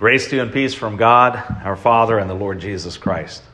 Grace 0.00 0.28
to 0.28 0.36
you 0.36 0.42
and 0.42 0.52
peace 0.52 0.74
from 0.74 0.96
God, 0.96 1.36
our 1.62 1.76
Father, 1.76 2.18
and 2.18 2.28
the 2.28 2.34
Lord 2.34 2.58
Jesus 2.58 2.96
Christ. 2.96 3.44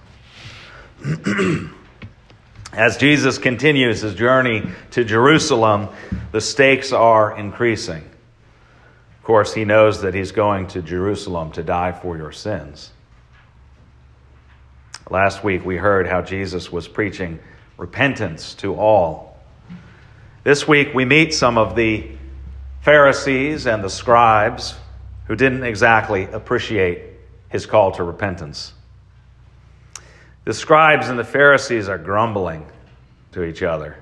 As 2.72 2.96
Jesus 2.96 3.36
continues 3.36 4.00
his 4.00 4.14
journey 4.14 4.62
to 4.92 5.04
Jerusalem, 5.04 5.88
the 6.32 6.40
stakes 6.40 6.92
are 6.92 7.36
increasing. 7.36 8.02
Of 9.18 9.24
course, 9.24 9.52
he 9.52 9.66
knows 9.66 10.00
that 10.00 10.14
he's 10.14 10.32
going 10.32 10.68
to 10.68 10.80
Jerusalem 10.80 11.52
to 11.52 11.62
die 11.62 11.92
for 11.92 12.16
your 12.16 12.32
sins. 12.32 12.90
Last 15.10 15.44
week, 15.44 15.62
we 15.62 15.76
heard 15.76 16.06
how 16.06 16.22
Jesus 16.22 16.72
was 16.72 16.88
preaching 16.88 17.38
repentance 17.76 18.54
to 18.54 18.74
all. 18.76 19.38
This 20.42 20.66
week, 20.66 20.94
we 20.94 21.04
meet 21.04 21.34
some 21.34 21.58
of 21.58 21.76
the 21.76 22.08
Pharisees 22.80 23.66
and 23.66 23.84
the 23.84 23.90
scribes 23.90 24.74
who 25.30 25.36
didn't 25.36 25.62
exactly 25.62 26.24
appreciate 26.24 27.04
his 27.50 27.64
call 27.64 27.92
to 27.92 28.02
repentance. 28.02 28.72
The 30.44 30.52
scribes 30.52 31.08
and 31.08 31.16
the 31.16 31.22
Pharisees 31.22 31.88
are 31.88 31.98
grumbling 31.98 32.66
to 33.30 33.44
each 33.44 33.62
other. 33.62 33.96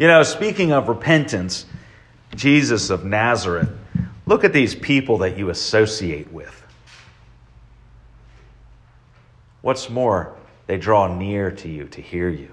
You 0.00 0.08
know, 0.08 0.24
speaking 0.24 0.72
of 0.72 0.88
repentance, 0.88 1.64
Jesus 2.34 2.90
of 2.90 3.04
Nazareth, 3.04 3.70
look 4.26 4.42
at 4.42 4.52
these 4.52 4.74
people 4.74 5.18
that 5.18 5.38
you 5.38 5.50
associate 5.50 6.32
with. 6.32 6.66
What's 9.62 9.88
more, 9.88 10.34
they 10.66 10.76
draw 10.76 11.16
near 11.16 11.52
to 11.52 11.68
you 11.68 11.84
to 11.84 12.02
hear 12.02 12.28
you. 12.28 12.52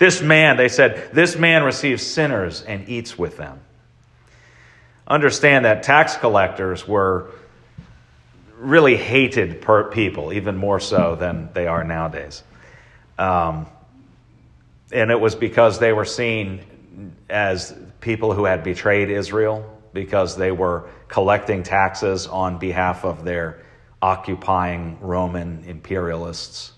This 0.00 0.20
man, 0.22 0.56
they 0.56 0.68
said, 0.68 1.10
this 1.12 1.36
man 1.36 1.62
receives 1.62 2.04
sinners 2.04 2.62
and 2.62 2.88
eats 2.88 3.16
with 3.16 3.36
them 3.36 3.60
understand 5.06 5.64
that 5.64 5.82
tax 5.82 6.16
collectors 6.16 6.86
were 6.86 7.30
really 8.58 8.96
hated 8.96 9.64
people, 9.90 10.32
even 10.32 10.56
more 10.56 10.80
so 10.80 11.16
than 11.16 11.50
they 11.52 11.66
are 11.66 11.84
nowadays. 11.84 12.42
Um, 13.18 13.66
and 14.92 15.10
it 15.10 15.20
was 15.20 15.34
because 15.34 15.78
they 15.78 15.92
were 15.92 16.04
seen 16.04 16.60
as 17.28 17.74
people 18.00 18.34
who 18.34 18.44
had 18.44 18.62
betrayed 18.62 19.10
Israel 19.10 19.68
because 19.92 20.36
they 20.36 20.52
were 20.52 20.88
collecting 21.08 21.62
taxes 21.62 22.26
on 22.26 22.58
behalf 22.58 23.04
of 23.04 23.24
their 23.24 23.62
occupying 24.00 24.98
Roman 25.00 25.64
imperialists. 25.64 26.72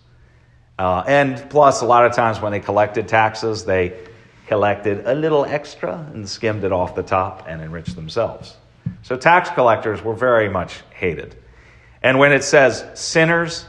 Uh, 0.79 1.05
and 1.07 1.49
plus, 1.51 1.83
a 1.83 1.87
lot 1.87 2.05
of 2.05 2.13
times 2.15 2.41
when 2.41 2.53
they 2.53 2.61
collected 2.61 3.09
taxes, 3.09 3.65
they 3.65 3.97
collected 4.47 5.07
a 5.07 5.15
little 5.15 5.45
extra 5.45 6.07
and 6.13 6.29
skimmed 6.29 6.65
it 6.65 6.73
off 6.73 6.95
the 6.95 7.03
top 7.03 7.45
and 7.49 7.63
enriched 7.63 7.97
themselves. 7.97 8.57
So 9.03 9.17
tax 9.17 9.51
collectors 9.51 10.03
were 10.03 10.15
very 10.15 10.49
much 10.49 10.83
hated. 10.91 11.37
And 12.03 12.19
when 12.19 12.33
it 12.33 12.45
says 12.45 12.85
sinners, 12.95 13.65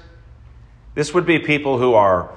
this 0.93 1.13
would 1.13 1.25
be 1.25 1.39
people 1.39 1.77
who 1.77 1.93
are 1.93 2.33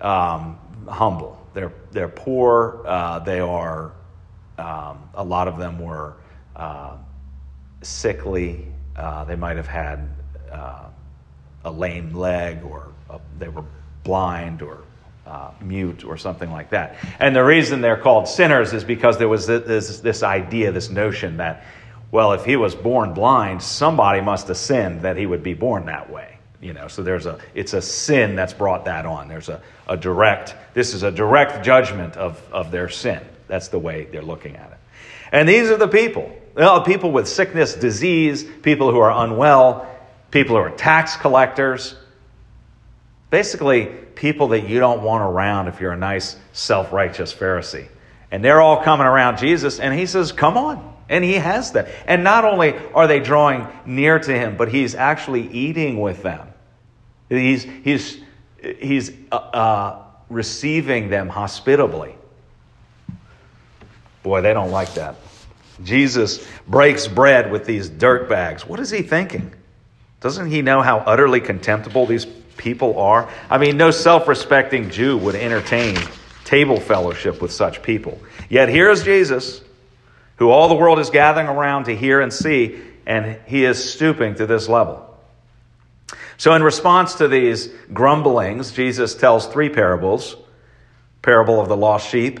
um, 0.00 0.58
humble. 0.86 1.46
They're, 1.54 1.72
they're 1.90 2.08
poor. 2.08 2.82
Uh, 2.86 3.18
they 3.20 3.40
are, 3.40 3.92
um, 4.58 5.08
a 5.14 5.24
lot 5.24 5.48
of 5.48 5.58
them 5.58 5.78
were 5.78 6.16
uh, 6.54 6.96
sickly. 7.82 8.66
Uh, 8.94 9.24
they 9.24 9.36
might 9.36 9.56
have 9.56 9.66
had 9.66 10.08
uh, 10.52 10.84
a 11.64 11.70
lame 11.70 12.14
leg 12.14 12.62
or 12.64 12.92
a, 13.08 13.20
they 13.38 13.48
were 13.48 13.64
blind 14.04 14.62
or 14.62 14.82
uh, 15.28 15.50
mute 15.60 16.04
or 16.04 16.16
something 16.16 16.50
like 16.50 16.70
that. 16.70 16.96
And 17.20 17.36
the 17.36 17.44
reason 17.44 17.80
they're 17.82 18.00
called 18.00 18.28
sinners 18.28 18.72
is 18.72 18.82
because 18.82 19.18
there 19.18 19.28
was 19.28 19.46
this, 19.46 20.00
this 20.00 20.22
idea, 20.22 20.72
this 20.72 20.88
notion 20.88 21.36
that, 21.36 21.64
well, 22.10 22.32
if 22.32 22.44
he 22.44 22.56
was 22.56 22.74
born 22.74 23.12
blind, 23.12 23.62
somebody 23.62 24.22
must 24.22 24.48
have 24.48 24.56
sinned 24.56 25.02
that 25.02 25.16
he 25.16 25.26
would 25.26 25.42
be 25.42 25.54
born 25.54 25.86
that 25.86 26.10
way. 26.10 26.38
You 26.60 26.72
know, 26.72 26.88
so 26.88 27.02
there's 27.02 27.26
a 27.26 27.38
it's 27.54 27.72
a 27.72 27.80
sin 27.80 28.34
that's 28.34 28.52
brought 28.52 28.86
that 28.86 29.06
on. 29.06 29.28
There's 29.28 29.48
a, 29.48 29.62
a 29.86 29.96
direct 29.96 30.56
this 30.74 30.92
is 30.92 31.04
a 31.04 31.10
direct 31.10 31.64
judgment 31.64 32.16
of, 32.16 32.42
of 32.50 32.72
their 32.72 32.88
sin. 32.88 33.20
That's 33.46 33.68
the 33.68 33.78
way 33.78 34.08
they're 34.10 34.22
looking 34.22 34.56
at 34.56 34.72
it. 34.72 34.78
And 35.30 35.48
these 35.48 35.70
are 35.70 35.76
the 35.76 35.88
people. 35.88 36.36
Well, 36.54 36.82
people 36.82 37.12
with 37.12 37.28
sickness, 37.28 37.74
disease, 37.74 38.44
people 38.62 38.90
who 38.90 38.98
are 38.98 39.24
unwell, 39.24 39.86
people 40.32 40.56
who 40.56 40.62
are 40.62 40.70
tax 40.70 41.16
collectors, 41.16 41.94
Basically, 43.30 43.86
people 44.14 44.48
that 44.48 44.68
you 44.68 44.80
don't 44.80 45.02
want 45.02 45.22
around 45.22 45.68
if 45.68 45.80
you're 45.80 45.92
a 45.92 45.96
nice, 45.96 46.36
self 46.52 46.92
righteous 46.92 47.32
Pharisee. 47.32 47.88
And 48.30 48.44
they're 48.44 48.60
all 48.60 48.82
coming 48.82 49.06
around 49.06 49.38
Jesus, 49.38 49.80
and 49.80 49.98
he 49.98 50.06
says, 50.06 50.32
Come 50.32 50.56
on. 50.56 50.96
And 51.08 51.24
he 51.24 51.34
has 51.34 51.72
that. 51.72 51.88
And 52.06 52.22
not 52.22 52.44
only 52.44 52.74
are 52.94 53.06
they 53.06 53.20
drawing 53.20 53.66
near 53.86 54.18
to 54.18 54.32
him, 54.32 54.56
but 54.56 54.68
he's 54.68 54.94
actually 54.94 55.48
eating 55.48 56.00
with 56.00 56.22
them. 56.22 56.46
He's, 57.30 57.62
he's, 57.62 58.20
he's 58.62 59.12
uh, 59.32 59.36
uh, 59.36 60.02
receiving 60.28 61.08
them 61.08 61.30
hospitably. 61.30 62.14
Boy, 64.22 64.42
they 64.42 64.52
don't 64.52 64.70
like 64.70 64.92
that. 64.94 65.16
Jesus 65.82 66.46
breaks 66.66 67.06
bread 67.06 67.50
with 67.50 67.64
these 67.64 67.88
dirt 67.88 68.28
bags. 68.28 68.66
What 68.66 68.80
is 68.80 68.90
he 68.90 69.02
thinking? 69.02 69.52
Doesn't 70.20 70.50
he 70.50 70.60
know 70.60 70.82
how 70.82 70.98
utterly 70.98 71.40
contemptible 71.40 72.04
these 72.06 72.26
people 72.58 72.98
are. 72.98 73.30
I 73.48 73.58
mean, 73.58 73.76
no 73.76 73.90
self 73.90 74.28
respecting 74.28 74.90
Jew 74.90 75.16
would 75.18 75.34
entertain 75.34 75.96
table 76.44 76.80
fellowship 76.80 77.40
with 77.40 77.52
such 77.52 77.82
people. 77.82 78.18
Yet 78.48 78.68
here's 78.68 79.04
Jesus, 79.04 79.62
who 80.36 80.50
all 80.50 80.68
the 80.68 80.74
world 80.74 80.98
is 80.98 81.10
gathering 81.10 81.46
around 81.46 81.84
to 81.84 81.96
hear 81.96 82.20
and 82.20 82.32
see, 82.32 82.80
and 83.06 83.38
he 83.46 83.64
is 83.64 83.92
stooping 83.92 84.34
to 84.36 84.46
this 84.46 84.68
level. 84.68 85.04
So, 86.36 86.54
in 86.54 86.62
response 86.62 87.14
to 87.16 87.28
these 87.28 87.68
grumblings, 87.92 88.72
Jesus 88.72 89.14
tells 89.14 89.46
three 89.46 89.68
parables 89.68 90.36
parable 91.20 91.60
of 91.60 91.68
the 91.68 91.76
lost 91.76 92.08
sheep, 92.08 92.40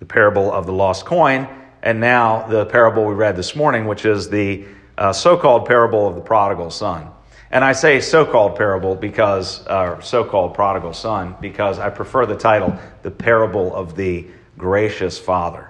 the 0.00 0.04
parable 0.04 0.52
of 0.52 0.66
the 0.66 0.72
lost 0.72 1.06
coin, 1.06 1.48
and 1.82 2.00
now 2.00 2.46
the 2.48 2.66
parable 2.66 3.06
we 3.06 3.14
read 3.14 3.36
this 3.36 3.54
morning, 3.56 3.86
which 3.86 4.04
is 4.04 4.28
the 4.28 4.66
uh, 4.98 5.12
so 5.12 5.36
called 5.36 5.66
parable 5.66 6.06
of 6.06 6.14
the 6.14 6.20
prodigal 6.20 6.70
son. 6.70 7.08
And 7.50 7.64
I 7.64 7.72
say 7.72 8.00
so 8.00 8.24
called 8.24 8.56
parable 8.56 8.94
because, 8.94 9.66
uh, 9.66 10.00
so 10.00 10.24
called 10.24 10.54
prodigal 10.54 10.94
son, 10.94 11.34
because 11.40 11.78
I 11.80 11.90
prefer 11.90 12.24
the 12.24 12.36
title, 12.36 12.78
The 13.02 13.10
Parable 13.10 13.74
of 13.74 13.96
the 13.96 14.26
Gracious 14.56 15.18
Father, 15.18 15.68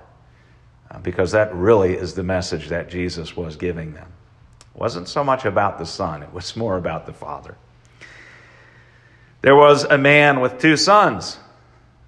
uh, 0.91 0.99
because 0.99 1.33
that 1.33 1.55
really 1.55 1.95
is 1.95 2.15
the 2.15 2.23
message 2.23 2.69
that 2.69 2.91
Jesus 2.91 3.35
was 3.35 3.57
giving 3.57 3.95
them. 3.95 4.09
It 4.75 4.79
wasn't 4.79 5.09
so 5.09 5.25
much 5.25 5.47
about 5.47 5.79
the 5.79 5.87
son, 5.87 6.23
it 6.23 6.33
was 6.35 6.55
more 6.55 6.77
about 6.77 7.07
the 7.07 7.15
father. 7.15 7.57
There 9.41 9.57
was 9.57 9.85
a 9.85 9.97
man 9.97 10.41
with 10.41 10.59
two 10.59 10.77
sons. 10.77 11.39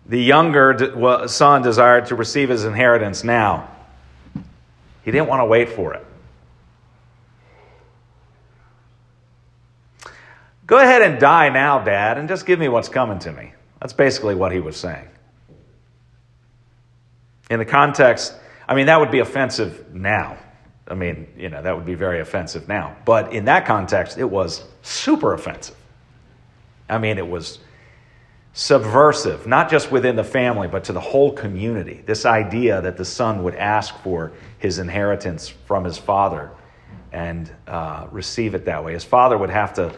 The 0.04 0.20
younger 0.20 1.26
son 1.28 1.62
desired 1.62 2.06
to 2.06 2.14
receive 2.14 2.50
his 2.50 2.64
inheritance 2.64 3.24
now. 3.24 3.70
He 5.04 5.10
didn't 5.10 5.28
want 5.28 5.40
to 5.40 5.46
wait 5.46 5.70
for 5.70 5.94
it. 5.94 6.04
Go 10.72 10.78
ahead 10.78 11.02
and 11.02 11.20
die 11.20 11.50
now, 11.50 11.80
Dad, 11.80 12.16
and 12.16 12.26
just 12.26 12.46
give 12.46 12.58
me 12.58 12.66
what's 12.66 12.88
coming 12.88 13.18
to 13.18 13.30
me. 13.30 13.52
That's 13.82 13.92
basically 13.92 14.34
what 14.34 14.52
he 14.52 14.58
was 14.58 14.74
saying. 14.74 15.06
In 17.50 17.58
the 17.58 17.66
context, 17.66 18.32
I 18.66 18.74
mean, 18.74 18.86
that 18.86 18.98
would 18.98 19.10
be 19.10 19.18
offensive 19.18 19.92
now. 19.94 20.38
I 20.88 20.94
mean, 20.94 21.28
you 21.36 21.50
know, 21.50 21.60
that 21.60 21.76
would 21.76 21.84
be 21.84 21.94
very 21.94 22.20
offensive 22.20 22.68
now. 22.68 22.96
But 23.04 23.34
in 23.34 23.44
that 23.44 23.66
context, 23.66 24.16
it 24.16 24.24
was 24.24 24.64
super 24.80 25.34
offensive. 25.34 25.76
I 26.88 26.96
mean, 26.96 27.18
it 27.18 27.28
was 27.28 27.58
subversive, 28.54 29.46
not 29.46 29.70
just 29.70 29.92
within 29.92 30.16
the 30.16 30.24
family, 30.24 30.68
but 30.68 30.84
to 30.84 30.94
the 30.94 31.00
whole 31.00 31.32
community. 31.32 32.02
This 32.06 32.24
idea 32.24 32.80
that 32.80 32.96
the 32.96 33.04
son 33.04 33.42
would 33.42 33.56
ask 33.56 33.94
for 33.98 34.32
his 34.58 34.78
inheritance 34.78 35.50
from 35.50 35.84
his 35.84 35.98
father 35.98 36.50
and 37.12 37.54
uh, 37.66 38.06
receive 38.10 38.54
it 38.54 38.64
that 38.64 38.82
way. 38.82 38.94
His 38.94 39.04
father 39.04 39.36
would 39.36 39.50
have 39.50 39.74
to 39.74 39.94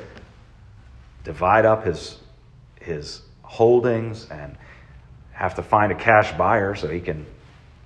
divide 1.25 1.65
up 1.65 1.85
his, 1.85 2.19
his 2.81 3.23
holdings 3.43 4.29
and 4.31 4.57
have 5.33 5.57
to 5.57 5.63
find 5.63 5.91
a 5.91 5.95
cash 5.95 6.37
buyer 6.39 6.75
so 6.75 6.89
he 6.89 7.01
can 7.01 7.27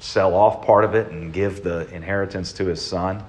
sell 0.01 0.35
off 0.35 0.65
part 0.65 0.85
of 0.85 0.95
it 0.95 1.11
and 1.11 1.33
give 1.33 1.63
the 1.63 1.89
inheritance 1.95 2.53
to 2.53 2.67
his 2.67 2.85
son. 2.85 3.23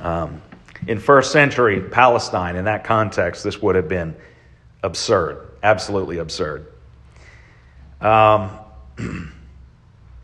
Um, 0.00 0.42
in 0.86 0.98
first 0.98 1.32
century 1.32 1.80
Palestine, 1.80 2.56
in 2.56 2.64
that 2.64 2.84
context, 2.84 3.44
this 3.44 3.60
would 3.60 3.76
have 3.76 3.88
been 3.88 4.16
absurd, 4.82 5.48
absolutely 5.62 6.18
absurd. 6.18 6.66
Um, 8.00 8.58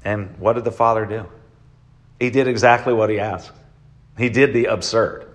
and 0.05 0.37
what 0.39 0.55
did 0.55 0.65
the 0.65 0.73
father 0.73 1.07
do? 1.07 1.27
He 2.19 2.31
did 2.31 2.49
exactly 2.49 2.93
what 2.93 3.09
he 3.11 3.19
asked. 3.19 3.53
He 4.19 4.29
did 4.29 4.53
the 4.53 4.67
absurd. 4.67 5.27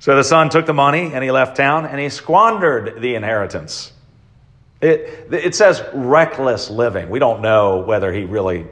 So 0.00 0.16
the 0.16 0.24
son 0.24 0.48
took 0.48 0.66
the 0.66 0.74
money 0.74 1.12
and 1.12 1.22
he 1.22 1.30
left 1.30 1.56
town 1.56 1.86
and 1.86 2.00
he 2.00 2.08
squandered 2.08 3.00
the 3.00 3.14
inheritance. 3.14 3.92
It, 4.80 5.28
it 5.32 5.54
says 5.54 5.82
reckless 5.92 6.70
living. 6.70 7.10
We 7.10 7.18
don't 7.18 7.42
know 7.42 7.80
whether 7.80 8.12
he 8.12 8.24
really 8.24 8.66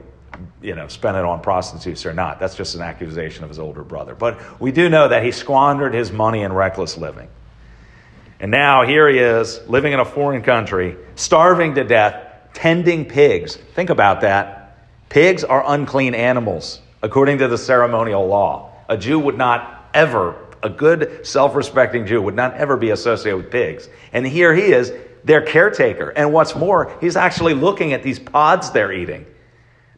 you 0.61 0.75
know, 0.75 0.89
spent 0.89 1.17
it 1.17 1.25
on 1.25 1.41
prostitutes 1.41 2.07
or 2.07 2.13
not. 2.13 2.41
That's 2.41 2.55
just 2.55 2.75
an 2.75 2.83
accusation 2.83 3.45
of 3.45 3.51
his 3.51 3.59
older 3.59 3.85
brother. 3.85 4.15
But 4.15 4.61
we 4.61 4.73
do 4.73 4.89
know 4.89 5.09
that 5.09 5.23
he 5.23 5.31
squandered 5.31 5.95
his 5.95 6.11
money 6.11 6.43
in 6.43 6.53
reckless 6.53 6.97
living. 6.97 7.29
And 8.41 8.51
now 8.51 8.87
here 8.87 9.09
he 9.09 9.19
is, 9.19 9.61
living 9.69 9.93
in 9.93 10.01
a 10.01 10.05
foreign 10.05 10.43
country, 10.43 10.97
starving 11.17 11.75
to 11.75 11.85
death, 11.85 12.25
tending 12.55 13.05
pigs. 13.05 13.57
Think 13.57 13.91
about 13.91 14.21
that. 14.23 14.89
Pigs 15.09 15.45
are 15.45 15.63
unclean 15.67 16.15
animals, 16.15 16.81
according 17.03 17.39
to 17.39 17.49
the 17.49 17.59
ceremonial 17.59 18.27
law. 18.27 18.73
A 18.89 18.97
Jew 18.97 19.19
would 19.19 19.37
not 19.37 19.89
ever, 19.93 20.37
a 20.63 20.69
good, 20.69 21.27
self 21.27 21.55
respecting 21.55 22.07
Jew 22.07 22.23
would 22.23 22.35
not 22.35 22.55
ever 22.55 22.77
be 22.77 22.91
associated 22.91 23.37
with 23.37 23.51
pigs. 23.51 23.89
And 24.13 24.27
here 24.27 24.55
he 24.55 24.65
is, 24.65 24.93
their 25.25 25.43
caretaker. 25.43 26.11
And 26.11 26.33
what's 26.33 26.55
more, 26.55 26.97
he's 27.01 27.17
actually 27.17 27.55
looking 27.55 27.93
at 27.93 28.03
these 28.03 28.19
pods 28.19 28.71
they're 28.71 28.93
eating. 28.93 29.27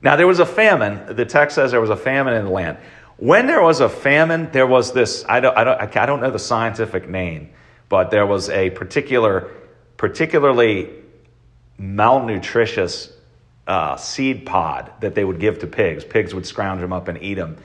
Now, 0.03 0.17
there 0.17 0.27
was 0.27 0.41
a 0.41 0.47
famine. 0.47 1.15
The 1.15 1.27
text 1.27 1.55
says 1.55 1.71
there 1.71 1.81
was 1.81 1.91
a 1.91 1.97
famine 1.97 2.35
in 2.35 2.47
the 2.47 2.51
land. 2.51 2.79
When 3.19 3.47
there 3.47 3.63
was 3.63 3.81
a 3.81 3.89
famine, 3.89 4.51
there 4.51 4.67
was 4.67 4.93
this, 4.93 5.25
I 5.29 5.41
don't, 5.41 5.57
I 5.57 5.65
don't, 5.65 5.97
I 5.97 6.07
don't 6.07 6.21
know 6.21 6.31
the 6.31 6.39
scientific 6.39 7.07
name, 7.07 7.51
but 7.91 8.11
there 8.11 8.25
was 8.25 8.49
a 8.49 8.71
particular, 8.71 9.51
particularly 9.99 10.89
malnutritious 11.79 13.13
uh, 13.67 13.97
seed 13.97 14.47
pod 14.47 14.91
that 15.01 15.15
they 15.15 15.25
would 15.25 15.39
give 15.39 15.59
to 15.59 15.67
pigs. 15.67 16.03
Pigs 16.03 16.35
would 16.35 16.47
scrounge 16.47 16.81
them 16.81 16.95
up 16.95 17.09
and 17.09 17.23
eat 17.23 17.35
them. 17.35 17.59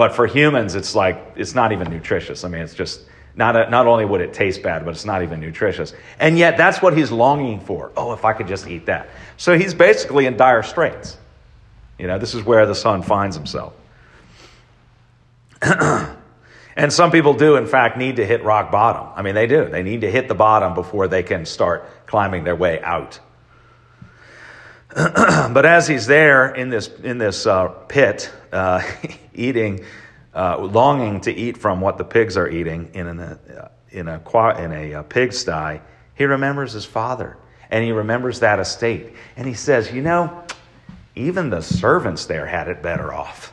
But 0.00 0.14
for 0.14 0.26
humans, 0.26 0.76
it's 0.76 0.94
like, 0.94 1.34
it's 1.36 1.54
not 1.54 1.72
even 1.72 1.90
nutritious. 1.90 2.42
I 2.42 2.48
mean, 2.48 2.62
it's 2.62 2.72
just, 2.72 3.02
not, 3.36 3.54
a, 3.54 3.68
not 3.68 3.86
only 3.86 4.06
would 4.06 4.22
it 4.22 4.32
taste 4.32 4.62
bad, 4.62 4.82
but 4.86 4.92
it's 4.92 5.04
not 5.04 5.22
even 5.22 5.40
nutritious. 5.40 5.92
And 6.18 6.38
yet, 6.38 6.56
that's 6.56 6.80
what 6.80 6.96
he's 6.96 7.12
longing 7.12 7.60
for. 7.60 7.92
Oh, 7.98 8.14
if 8.14 8.24
I 8.24 8.32
could 8.32 8.48
just 8.48 8.66
eat 8.66 8.86
that. 8.86 9.10
So 9.36 9.58
he's 9.58 9.74
basically 9.74 10.24
in 10.24 10.38
dire 10.38 10.62
straits. 10.62 11.18
You 11.98 12.06
know, 12.06 12.18
this 12.18 12.34
is 12.34 12.42
where 12.44 12.64
the 12.64 12.74
son 12.74 13.02
finds 13.02 13.36
himself. 13.36 13.74
and 15.60 16.90
some 16.90 17.10
people 17.10 17.34
do, 17.34 17.56
in 17.56 17.66
fact, 17.66 17.98
need 17.98 18.16
to 18.16 18.24
hit 18.24 18.42
rock 18.42 18.72
bottom. 18.72 19.06
I 19.14 19.20
mean, 19.20 19.34
they 19.34 19.46
do. 19.46 19.68
They 19.68 19.82
need 19.82 20.00
to 20.00 20.10
hit 20.10 20.28
the 20.28 20.34
bottom 20.34 20.72
before 20.72 21.08
they 21.08 21.22
can 21.22 21.44
start 21.44 22.06
climbing 22.06 22.44
their 22.44 22.56
way 22.56 22.80
out. 22.80 23.20
but 25.52 25.64
as 25.64 25.86
he's 25.86 26.06
there 26.06 26.52
in 26.54 26.68
this, 26.68 26.88
in 27.02 27.18
this 27.18 27.46
uh, 27.46 27.68
pit, 27.68 28.30
uh, 28.52 28.82
eating, 29.34 29.84
uh, 30.34 30.58
longing 30.58 31.20
to 31.20 31.32
eat 31.32 31.56
from 31.56 31.80
what 31.80 31.96
the 31.96 32.04
pigs 32.04 32.36
are 32.36 32.48
eating 32.48 32.90
in, 32.94 33.06
an, 33.06 33.20
uh, 33.20 33.68
in 33.90 34.08
a, 34.08 34.20
in 34.58 34.72
a, 34.72 34.94
uh, 34.94 35.02
pigsty, 35.04 35.80
he 36.14 36.24
remembers 36.24 36.72
his 36.72 36.84
father 36.84 37.36
and 37.70 37.84
he 37.84 37.92
remembers 37.92 38.40
that 38.40 38.58
estate. 38.58 39.14
And 39.36 39.46
he 39.46 39.54
says, 39.54 39.92
You 39.92 40.02
know, 40.02 40.44
even 41.14 41.50
the 41.50 41.60
servants 41.60 42.26
there 42.26 42.46
had 42.46 42.68
it 42.68 42.82
better 42.82 43.12
off. 43.12 43.52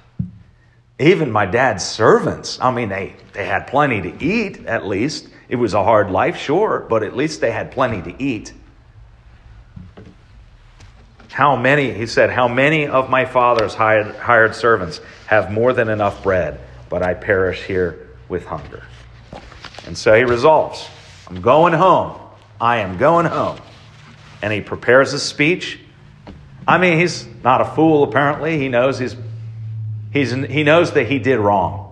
Even 0.99 1.31
my 1.31 1.45
dad's 1.45 1.85
servants, 1.85 2.59
I 2.59 2.71
mean, 2.71 2.89
they, 2.89 3.15
they 3.33 3.45
had 3.45 3.67
plenty 3.67 4.01
to 4.01 4.23
eat, 4.23 4.65
at 4.65 4.87
least. 4.87 5.29
It 5.47 5.57
was 5.57 5.75
a 5.75 5.83
hard 5.83 6.09
life, 6.09 6.37
sure, 6.37 6.85
but 6.89 7.03
at 7.03 7.15
least 7.15 7.41
they 7.41 7.51
had 7.51 7.71
plenty 7.71 8.01
to 8.11 8.23
eat. 8.23 8.53
How 11.37 11.55
many, 11.55 11.93
he 11.93 12.07
said, 12.07 12.31
how 12.31 12.47
many 12.47 12.87
of 12.87 13.09
my 13.09 13.25
father's 13.25 13.75
hired, 13.75 14.15
hired 14.15 14.55
servants 14.55 14.99
have 15.27 15.51
more 15.51 15.71
than 15.71 15.87
enough 15.87 16.23
bread, 16.23 16.59
but 16.89 17.03
I 17.03 17.13
perish 17.13 17.63
here 17.63 18.09
with 18.27 18.45
hunger? 18.45 18.83
And 19.85 19.95
so 19.95 20.15
he 20.15 20.23
resolves, 20.23 20.87
I'm 21.27 21.41
going 21.41 21.73
home. 21.73 22.19
I 22.59 22.77
am 22.77 22.97
going 22.97 23.27
home. 23.27 23.59
And 24.41 24.51
he 24.51 24.61
prepares 24.61 25.13
a 25.13 25.19
speech 25.19 25.79
I 26.67 26.77
mean, 26.77 26.99
he's 26.99 27.25
not 27.43 27.61
a 27.61 27.65
fool, 27.65 28.03
apparently. 28.03 28.57
He 28.59 28.67
knows, 28.67 28.99
he's, 28.99 29.15
he's, 30.11 30.31
he 30.31 30.63
knows 30.63 30.91
that 30.93 31.07
he 31.07 31.17
did 31.17 31.39
wrong. 31.39 31.85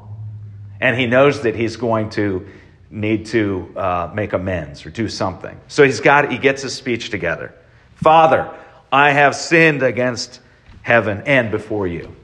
And 0.82 1.00
he 1.00 1.06
knows 1.06 1.42
that 1.44 1.56
he's 1.56 1.78
going 1.78 2.10
to 2.12 2.46
need 2.92 3.28
to 3.28 3.72
uh, 3.78 4.12
make 4.14 4.34
amends 4.34 4.86
or 4.86 4.90
do 4.90 5.08
something. 5.08 5.58
So 5.70 5.84
he's 5.84 6.02
got, 6.02 6.30
he 6.30 6.38
gets 6.38 6.62
his 6.62 6.74
speech 6.74 7.10
together. 7.10 7.56
Father, 7.96 8.52
I 8.96 9.12
have 9.12 9.36
sinned 9.36 9.84
against 9.84 10.40
heaven 10.82 11.22
and 11.26 11.52
before 11.52 11.86
you. 11.86 12.16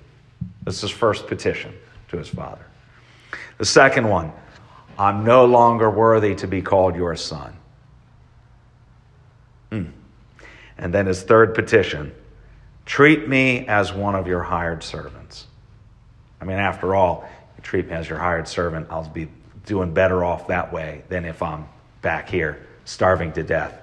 This 0.64 0.76
is 0.76 0.82
his 0.84 0.92
first 0.92 1.28
petition 1.28 1.74
to 2.08 2.18
his 2.18 2.30
father. 2.30 2.66
The 3.58 3.66
second 3.66 4.08
one, 4.08 4.32
I'm 4.98 5.26
no 5.26 5.44
longer 5.44 5.90
worthy 5.90 6.34
to 6.36 6.48
be 6.48 6.62
called 6.62 6.96
your 6.96 7.18
son. 7.18 7.54
Hmm. 9.70 9.88
And 10.78 10.94
then 10.94 11.08
his 11.08 11.24
third 11.24 11.56
petition, 11.56 12.14
Treat 12.86 13.28
me 13.28 13.68
as 13.68 13.92
one 13.92 14.16
of 14.16 14.26
your 14.26 14.42
hired 14.42 14.82
servants. 14.82 15.48
I 16.40 16.46
mean, 16.46 16.58
after 16.58 16.96
all, 16.96 17.30
you 17.58 17.64
treat 17.64 17.88
me 17.88 17.96
as 17.96 18.08
your 18.08 18.18
hired 18.18 18.48
servant, 18.48 18.88
I'll 18.90 19.10
be 19.10 19.28
doing 19.66 19.94
better 19.94 20.24
off 20.24 20.48
that 20.48 20.72
way 20.72 21.04
than 21.10 21.26
if 21.26 21.44
I'm 21.44 21.68
back 22.02 22.30
here 22.30 22.66
starving 22.86 23.34
to 23.34 23.44
death. 23.44 23.81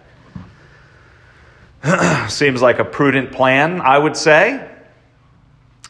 Seems 2.29 2.61
like 2.61 2.79
a 2.79 2.85
prudent 2.85 3.33
plan, 3.33 3.81
I 3.81 3.99
would 3.99 4.17
say. 4.17 4.69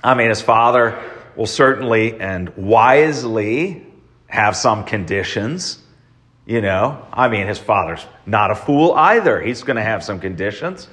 I 0.02 0.14
mean, 0.14 0.28
his 0.28 0.42
father 0.42 1.02
will 1.36 1.46
certainly 1.46 2.20
and 2.20 2.50
wisely 2.56 3.86
have 4.26 4.56
some 4.56 4.84
conditions. 4.84 5.78
You 6.46 6.62
know, 6.62 7.06
I 7.12 7.28
mean, 7.28 7.46
his 7.46 7.58
father's 7.58 8.04
not 8.24 8.50
a 8.50 8.54
fool 8.54 8.92
either. 8.92 9.40
He's 9.40 9.62
going 9.62 9.76
to 9.76 9.82
have 9.82 10.02
some 10.02 10.18
conditions 10.18 10.88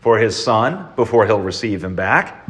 for 0.00 0.18
his 0.18 0.40
son 0.40 0.88
before 0.94 1.26
he'll 1.26 1.40
receive 1.40 1.82
him 1.82 1.96
back. 1.96 2.48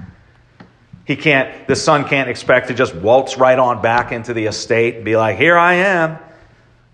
He 1.07 1.17
can't, 1.17 1.67
the 1.69 1.77
son 1.77 2.07
can't 2.07 2.29
expect 2.29 2.69
to 2.69 2.75
just 2.75 2.95
waltz 2.95 3.37
right 3.37 3.59
on 3.59 3.83
back 3.83 4.13
into 4.13 4.35
the 4.35 4.47
estate 4.47 4.97
and 4.97 5.05
be 5.05 5.17
like, 5.17 5.39
here 5.39 5.57
I 5.57 5.75
am. 5.75 6.19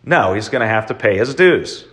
No, 0.04 0.34
he's 0.34 0.48
going 0.48 0.62
to 0.62 0.68
have 0.68 0.86
to 0.86 0.94
pay 0.94 1.16
his 1.16 1.34
dues. 1.34 1.84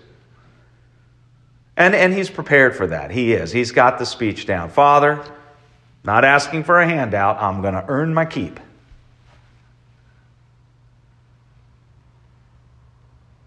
And, 1.77 1.94
and 1.94 2.12
he's 2.12 2.29
prepared 2.29 2.75
for 2.75 2.88
that. 2.88 3.12
He 3.12 3.33
is. 3.33 3.51
He's 3.51 3.71
got 3.71 4.00
the 4.00 4.06
speech 4.06 4.47
down. 4.47 4.71
Father, 4.71 5.24
not 6.03 6.25
asking 6.25 6.63
for 6.63 6.81
a 6.81 6.88
handout, 6.88 7.41
I'm 7.41 7.62
going 7.62 7.75
to 7.75 7.85
earn 7.88 8.15
my 8.15 8.25
keep. 8.25 8.59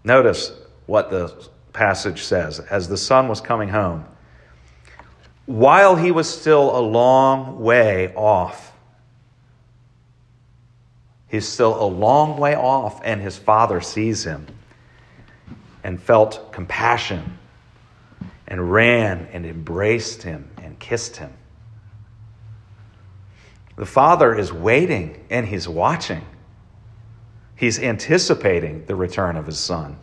Notice 0.05 0.53
what 0.85 1.09
the 1.09 1.45
passage 1.73 2.23
says. 2.23 2.59
As 2.59 2.87
the 2.87 2.97
son 2.97 3.27
was 3.27 3.41
coming 3.41 3.67
home, 3.67 4.05
while 5.45 5.97
he 5.97 6.11
was 6.11 6.29
still 6.29 6.77
a 6.77 6.79
long 6.79 7.59
way 7.59 8.13
off. 8.15 8.69
He's 11.27 11.47
still 11.47 11.81
a 11.81 11.85
long 11.85 12.37
way 12.37 12.55
off, 12.55 13.01
and 13.03 13.21
his 13.21 13.37
father 13.37 13.81
sees 13.81 14.23
him 14.23 14.47
and 15.83 16.01
felt 16.01 16.51
compassion 16.51 17.37
and 18.51 18.69
ran 18.69 19.29
and 19.31 19.45
embraced 19.45 20.23
him 20.23 20.49
and 20.61 20.77
kissed 20.77 21.15
him. 21.15 21.31
The 23.77 23.85
father 23.85 24.37
is 24.37 24.51
waiting 24.51 25.25
and 25.29 25.47
he's 25.47 25.69
watching. 25.69 26.25
He's 27.55 27.79
anticipating 27.79 28.85
the 28.87 28.95
return 28.95 29.37
of 29.37 29.45
his 29.45 29.57
son. 29.57 29.97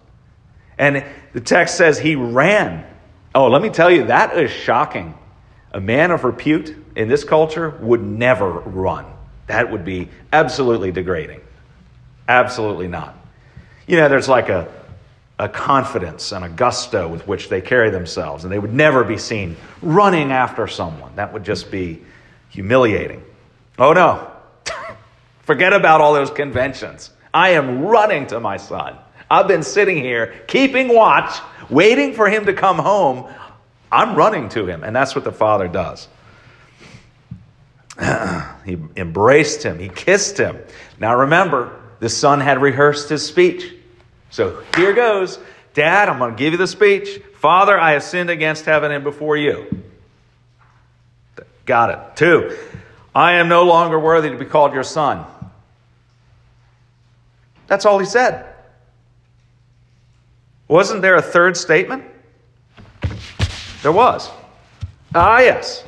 And 0.78 1.05
the 1.35 1.43
text 1.43 1.76
says 1.76 1.99
he 1.99 2.17
ran. 2.17 2.87
Oh, 3.35 3.49
let 3.49 3.61
me 3.61 3.69
tell 3.69 3.90
you, 3.90 4.07
that 4.07 4.38
is 4.38 4.50
shocking. 4.50 5.12
A 5.73 5.81
man 5.81 6.11
of 6.11 6.25
repute 6.25 6.75
in 6.97 7.07
this 7.07 7.25
culture 7.25 7.69
would 7.83 8.02
never 8.02 8.50
run. 8.50 9.05
That 9.49 9.71
would 9.71 9.85
be 9.85 10.09
absolutely 10.33 10.90
degrading. 10.90 11.43
Absolutely 12.26 12.88
not. 12.88 13.14
You 13.87 13.99
know, 13.99 14.09
there's 14.09 14.28
like 14.28 14.49
a, 14.49 14.73
a 15.38 15.49
confidence 15.49 16.33
and 16.33 16.45
a 16.45 16.49
gusto 16.49 17.07
with 17.09 17.26
which 17.28 17.49
they 17.49 17.61
carry 17.61 17.90
themselves, 17.90 18.45
and 18.45 18.52
they 18.52 18.59
would 18.59 18.75
never 18.75 19.04
be 19.04 19.16
seen 19.16 19.57
running 19.83 20.33
after 20.33 20.66
someone. 20.66 21.14
That 21.16 21.33
would 21.33 21.45
just 21.45 21.71
be 21.71 22.02
humiliating. 22.50 23.23
Oh 23.78 23.92
no. 23.92 24.33
Forget 25.42 25.73
about 25.73 26.00
all 26.00 26.12
those 26.12 26.30
conventions. 26.30 27.11
I 27.33 27.50
am 27.50 27.83
running 27.83 28.26
to 28.28 28.40
my 28.40 28.57
son. 28.57 28.97
I've 29.30 29.47
been 29.47 29.62
sitting 29.62 29.99
here 29.99 30.42
keeping 30.47 30.88
watch, 30.88 31.38
waiting 31.71 32.14
for 32.14 32.28
him 32.28 32.47
to 32.47 32.52
come 32.52 32.78
home. 32.78 33.30
I'm 33.92 34.16
running 34.16 34.49
to 34.50 34.66
him. 34.66 34.83
And 34.83 34.95
that's 34.97 35.14
what 35.14 35.25
the 35.25 35.33
father 35.33 35.68
does. 35.68 36.09
he 38.64 38.78
embraced 38.97 39.62
him, 39.62 39.78
he 39.78 39.88
kissed 39.88 40.38
him. 40.38 40.59
Now 40.99 41.16
remember, 41.16 41.78
the 42.00 42.09
son 42.09 42.40
had 42.40 42.62
rehearsed 42.62 43.09
his 43.09 43.25
speech. 43.25 43.75
So 44.30 44.62
here 44.76 44.92
goes 44.92 45.38
Dad, 45.75 46.08
I'm 46.08 46.18
going 46.18 46.32
to 46.32 46.37
give 46.37 46.52
you 46.52 46.58
the 46.58 46.66
speech. 46.66 47.20
Father, 47.37 47.78
I 47.78 47.92
have 47.92 48.02
sinned 48.02 48.30
against 48.30 48.64
heaven 48.64 48.90
and 48.90 49.04
before 49.04 49.37
you. 49.37 49.85
Got 51.66 51.90
it. 51.90 52.16
Two, 52.16 52.58
I 53.14 53.35
am 53.35 53.49
no 53.49 53.62
longer 53.62 53.97
worthy 53.97 54.28
to 54.30 54.37
be 54.37 54.44
called 54.44 54.73
your 54.73 54.82
son. 54.82 55.25
That's 57.68 57.87
all 57.87 58.00
he 58.00 58.06
said. 58.06 58.47
Wasn't 60.66 61.00
there 61.00 61.14
a 61.14 61.23
third 61.23 61.56
statement? 61.56 62.04
There 63.82 63.92
was. 63.92 64.28
Ah, 65.14 65.38
yes. 65.38 65.85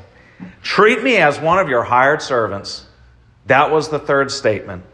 Treat 0.62 1.02
me 1.02 1.16
as 1.16 1.40
one 1.40 1.58
of 1.58 1.68
your 1.68 1.82
hired 1.82 2.22
servants. 2.22 2.86
That 3.46 3.72
was 3.72 3.88
the 3.88 3.98
third 3.98 4.30
statement. 4.30 4.84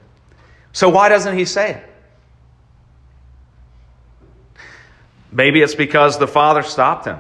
So 0.73 0.89
why 0.89 1.09
doesn't 1.09 1.37
he 1.37 1.45
say 1.45 1.73
it? 1.73 1.96
Maybe 5.37 5.61
it's 5.61 5.75
because 5.75 6.19
the 6.19 6.27
father 6.27 6.63
stopped 6.63 7.05
him. 7.05 7.19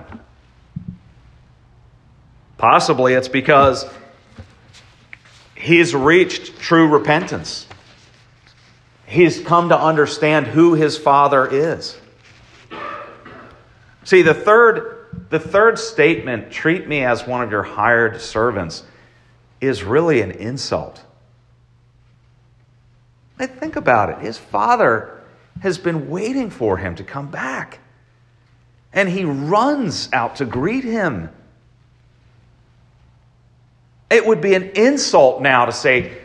Possibly 2.56 3.12
it's 3.12 3.28
because 3.28 3.84
he's 5.54 5.94
reached 5.94 6.58
true 6.58 6.88
repentance. 6.88 7.66
He's 9.04 9.38
come 9.38 9.68
to 9.68 9.78
understand 9.78 10.46
who 10.46 10.72
his 10.72 10.96
father 10.96 11.46
is. 11.46 12.00
See, 14.04 14.22
the 14.22 14.32
third, 14.32 15.26
the 15.28 15.38
third 15.38 15.78
statement, 15.78 16.50
treat 16.50 16.88
me 16.88 17.04
as 17.04 17.26
one 17.26 17.42
of 17.42 17.50
your 17.50 17.64
hired 17.64 18.22
servants, 18.22 18.82
is 19.60 19.84
really 19.84 20.22
an 20.22 20.30
insult. 20.30 21.02
I 23.38 23.44
think 23.44 23.76
about 23.76 24.08
it. 24.08 24.18
His 24.20 24.38
father 24.38 25.22
has 25.60 25.76
been 25.76 26.08
waiting 26.08 26.48
for 26.48 26.78
him 26.78 26.94
to 26.94 27.04
come 27.04 27.30
back. 27.30 27.80
And 28.96 29.08
he 29.08 29.24
runs 29.24 30.08
out 30.12 30.36
to 30.36 30.44
greet 30.44 30.82
him. 30.82 31.28
It 34.10 34.26
would 34.26 34.40
be 34.40 34.54
an 34.54 34.70
insult 34.70 35.42
now 35.42 35.66
to 35.66 35.72
say, 35.72 36.16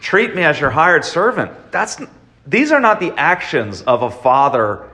treat 0.00 0.34
me 0.34 0.42
as 0.42 0.60
your 0.60 0.70
hired 0.70 1.04
servant. 1.04 1.72
That's, 1.72 2.00
these 2.46 2.70
are 2.70 2.80
not 2.80 3.00
the 3.00 3.12
actions 3.16 3.82
of 3.82 4.02
a 4.02 4.10
father 4.10 4.88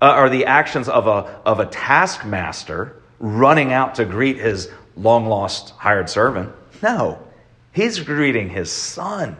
uh, 0.00 0.14
or 0.16 0.28
the 0.28 0.46
actions 0.46 0.88
of 0.88 1.06
a, 1.06 1.40
of 1.44 1.60
a 1.60 1.66
taskmaster 1.66 2.96
running 3.18 3.72
out 3.72 3.96
to 3.96 4.04
greet 4.04 4.38
his 4.38 4.70
long 4.96 5.26
lost 5.26 5.70
hired 5.70 6.08
servant. 6.08 6.52
No, 6.82 7.18
he's 7.72 7.98
greeting 8.00 8.48
his 8.48 8.70
son. 8.70 9.36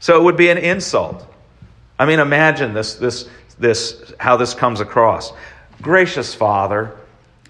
So 0.00 0.18
it 0.18 0.24
would 0.24 0.36
be 0.36 0.48
an 0.48 0.58
insult. 0.58 1.26
I 1.98 2.06
mean, 2.06 2.20
imagine 2.20 2.72
this, 2.72 2.94
this, 2.94 3.28
this, 3.58 4.14
how 4.18 4.38
this 4.38 4.54
comes 4.54 4.80
across. 4.80 5.32
Gracious 5.82 6.34
Father, 6.34 6.96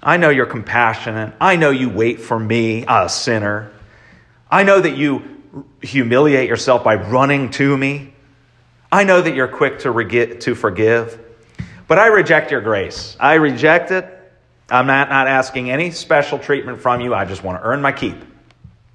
I 0.03 0.17
know 0.17 0.31
you're 0.31 0.47
compassionate. 0.47 1.35
I 1.41 1.57
know 1.57 1.71
you 1.71 1.91
wait 1.91 2.21
for 2.21 2.39
me, 2.39 2.85
a 2.87 3.09
sinner. 3.09 3.73
I 4.51 4.63
know 4.63 4.81
that 4.81 4.97
you 4.97 5.23
humiliate 5.83 6.49
yourself 6.49 6.85
by 6.85 6.95
running 6.95 7.51
to 7.53 7.77
me. 7.77 8.13
I 8.93 9.05
know 9.05 9.21
that 9.21 9.35
you're 9.35 9.49
quick 9.49 9.81
to, 9.81 10.39
to 10.39 10.55
forgive. 10.55 11.19
But 11.87 11.99
I 11.99 12.07
reject 12.07 12.51
your 12.51 12.61
grace. 12.61 13.17
I 13.19 13.35
reject 13.35 13.91
it. 13.91 14.07
I'm 14.71 14.87
not, 14.87 15.09
not 15.11 15.27
asking 15.27 15.71
any 15.71 15.91
special 15.91 16.39
treatment 16.39 16.81
from 16.81 17.01
you. 17.01 17.13
I 17.13 17.25
just 17.25 17.43
want 17.43 17.61
to 17.61 17.67
earn 17.67 17.83
my 17.83 17.93
keep. 17.93 18.17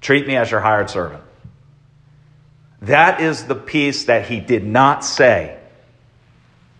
Treat 0.00 0.26
me 0.26 0.36
as 0.36 0.50
your 0.50 0.60
hired 0.60 0.88
servant. 0.88 1.22
That 2.82 3.20
is 3.20 3.44
the 3.44 3.54
piece 3.54 4.04
that 4.04 4.26
he 4.26 4.40
did 4.40 4.64
not 4.64 5.04
say 5.04 5.55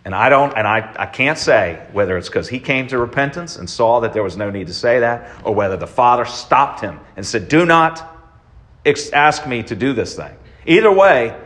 and 0.07 0.15
I 0.15 0.29
don't, 0.29 0.55
and 0.55 0.65
I, 0.65 0.95
I 0.97 1.05
can't 1.05 1.37
say 1.37 1.85
whether 1.91 2.17
it's 2.17 2.29
because 2.29 2.47
he 2.47 2.61
came 2.61 2.87
to 2.87 2.97
repentance 2.97 3.57
and 3.57 3.69
saw 3.69 3.99
that 3.99 4.13
there 4.13 4.23
was 4.23 4.37
no 4.37 4.49
need 4.49 4.67
to 4.67 4.73
say 4.73 5.01
that, 5.01 5.29
or 5.43 5.53
whether 5.53 5.75
the 5.75 5.85
Father 5.85 6.23
stopped 6.23 6.79
him 6.79 7.01
and 7.17 7.25
said, 7.25 7.49
Do 7.49 7.65
not 7.65 8.15
ask 9.11 9.45
me 9.45 9.63
to 9.63 9.75
do 9.75 9.91
this 9.91 10.15
thing. 10.15 10.33
Either 10.65 10.89
way, 10.89 11.37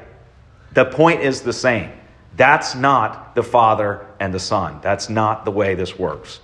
the 0.74 0.86
point 0.86 1.22
is 1.22 1.42
the 1.42 1.54
same. 1.54 1.92
That's 2.38 2.76
not 2.76 3.34
the 3.34 3.42
Father 3.42 4.06
and 4.20 4.32
the 4.32 4.40
Son. 4.40 4.80
That's 4.84 5.10
not 5.10 5.44
the 5.44 5.50
way 5.50 5.74
this 5.74 5.98
works. 5.98 6.40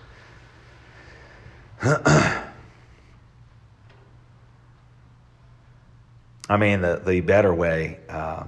I 1.83 2.47
mean, 6.57 6.81
the, 6.81 6.99
the 7.05 7.21
better 7.21 7.53
way 7.53 7.99
uh, 8.09 8.45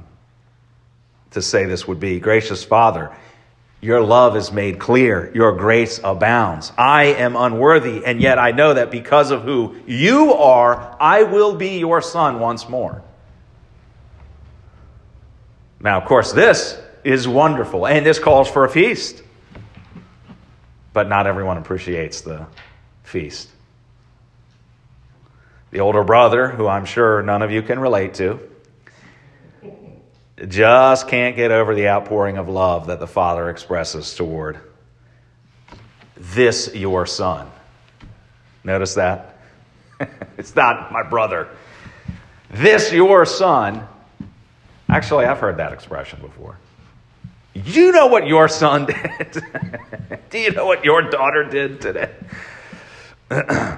to 1.30 1.42
say 1.44 1.66
this 1.66 1.88
would 1.88 2.00
be 2.00 2.20
Gracious 2.20 2.64
Father, 2.64 3.16
your 3.82 4.02
love 4.02 4.36
is 4.36 4.52
made 4.52 4.78
clear. 4.78 5.32
Your 5.34 5.54
grace 5.54 6.00
abounds. 6.04 6.74
I 6.78 7.06
am 7.06 7.36
unworthy, 7.36 8.04
and 8.06 8.22
yet 8.22 8.38
I 8.38 8.52
know 8.52 8.74
that 8.74 8.92
because 8.92 9.32
of 9.32 9.44
who 9.44 9.76
you 9.88 10.34
are, 10.34 10.98
I 11.00 11.24
will 11.24 11.56
be 11.56 11.80
your 11.80 12.02
son 12.02 12.40
once 12.40 12.68
more. 12.68 13.02
Now, 15.80 15.98
of 15.98 16.06
course, 16.06 16.34
this 16.34 16.78
is 17.06 17.26
wonderful, 17.26 17.88
and 17.88 18.06
this 18.06 18.20
calls 18.20 18.50
for 18.50 18.66
a 18.66 18.70
feast. 18.70 19.24
But 20.92 21.08
not 21.08 21.26
everyone 21.26 21.58
appreciates 21.58 22.20
the 22.20 22.48
feast. 23.04 23.48
The 25.72 25.80
older 25.80 26.04
brother, 26.04 26.50
who 26.50 26.68
I'm 26.68 26.84
sure 26.84 27.22
none 27.22 27.42
of 27.42 27.52
you 27.52 27.62
can 27.62 27.80
relate 27.80 28.16
to, 28.16 28.49
just 30.48 31.08
can't 31.08 31.36
get 31.36 31.52
over 31.52 31.76
the 31.76 31.88
outpouring 31.88 32.38
of 32.38 32.48
love 32.48 32.88
that 32.88 33.00
the 33.00 33.08
Father 33.08 33.50
expresses 33.50 34.16
toward 34.16 34.60
this 36.16 36.74
your 36.74 37.06
son. 37.06 37.50
Notice 38.64 38.96
that? 38.96 39.38
it's 40.38 40.56
not 40.56 40.92
my 40.92 41.04
brother. 41.04 41.50
This 42.52 42.92
your 42.92 43.26
son. 43.26 43.88
Actually, 44.90 45.26
I've 45.26 45.40
heard 45.40 45.58
that 45.58 45.72
expression 45.72 46.20
before. 46.22 46.58
You 47.54 47.92
know 47.92 48.08
what 48.08 48.28
your 48.28 48.48
son 48.48 48.86
did? 48.86 49.44
Do 50.30 50.40
you 50.40 50.52
know 50.52 50.66
what 50.66 50.86
your 50.86 51.10
daughter 51.10 51.44
did 51.44 51.82
today? 51.82 52.12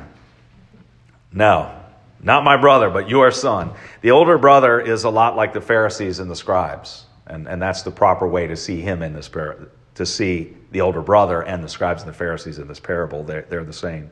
no, 1.34 1.81
not 2.24 2.44
my 2.44 2.58
brother, 2.58 2.90
but 2.90 3.10
your 3.10 3.32
son. 3.32 3.72
The 4.02 4.12
older 4.12 4.38
brother 4.38 4.80
is 4.80 5.04
a 5.04 5.10
lot 5.10 5.36
like 5.36 5.54
the 5.54 5.62
Pharisees 5.62 6.20
and 6.20 6.30
the 6.30 6.36
scribes. 6.36 7.06
And, 7.28 7.48
and 7.48 7.62
that's 7.62 7.82
the 7.82 7.92
proper 7.92 8.28
way 8.28 8.48
to 8.48 8.56
see 8.56 8.82
him 8.82 9.02
in 9.02 9.14
this 9.14 9.30
par- 9.30 9.70
to 9.96 10.06
see 10.06 10.56
the 10.72 10.82
older 10.82 11.02
brother 11.02 11.42
and 11.42 11.64
the 11.64 11.70
scribes 11.70 12.02
and 12.02 12.10
the 12.10 12.18
Pharisees 12.18 12.60
in 12.60 12.68
this 12.68 12.80
parable. 12.80 13.24
They're, 13.24 13.44
they're 13.44 13.64
the 13.64 13.74
same. 13.74 14.10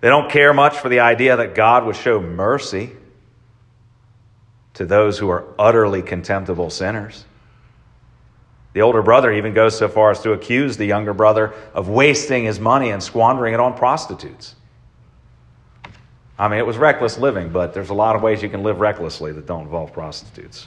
They 0.00 0.08
don't 0.08 0.30
care 0.30 0.52
much 0.52 0.76
for 0.76 0.88
the 0.88 1.00
idea 1.00 1.36
that 1.36 1.54
God 1.54 1.86
would 1.86 1.96
show 1.96 2.20
mercy 2.20 2.90
to 4.74 4.84
those 4.84 5.18
who 5.18 5.30
are 5.30 5.54
utterly 5.58 6.02
contemptible 6.02 6.70
sinners. 6.70 7.24
The 8.74 8.82
older 8.82 9.02
brother 9.02 9.32
even 9.32 9.54
goes 9.54 9.78
so 9.78 9.88
far 9.88 10.10
as 10.10 10.20
to 10.22 10.32
accuse 10.32 10.76
the 10.76 10.84
younger 10.84 11.14
brother 11.14 11.54
of 11.74 11.88
wasting 11.88 12.44
his 12.44 12.58
money 12.58 12.90
and 12.90 13.02
squandering 13.02 13.54
it 13.54 13.60
on 13.60 13.74
prostitutes. 13.74 14.56
I 16.38 16.48
mean, 16.48 16.58
it 16.58 16.66
was 16.66 16.76
reckless 16.76 17.16
living, 17.16 17.50
but 17.50 17.74
there's 17.74 17.90
a 17.90 17.94
lot 17.94 18.16
of 18.16 18.22
ways 18.22 18.42
you 18.42 18.48
can 18.48 18.62
live 18.62 18.80
recklessly 18.80 19.32
that 19.32 19.46
don't 19.46 19.62
involve 19.62 19.92
prostitutes. 19.92 20.64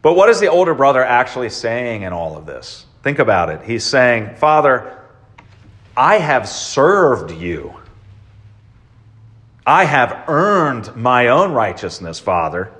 But 0.00 0.14
what 0.14 0.28
is 0.30 0.40
the 0.40 0.48
older 0.48 0.74
brother 0.74 1.04
actually 1.04 1.50
saying 1.50 2.02
in 2.02 2.12
all 2.12 2.36
of 2.36 2.46
this? 2.46 2.86
Think 3.02 3.18
about 3.18 3.50
it. 3.50 3.62
He's 3.62 3.84
saying, 3.84 4.36
Father, 4.36 4.98
I 5.96 6.18
have 6.18 6.48
served 6.48 7.30
you. 7.30 7.74
I 9.66 9.84
have 9.84 10.24
earned 10.28 10.96
my 10.96 11.28
own 11.28 11.52
righteousness, 11.52 12.18
Father. 12.18 12.72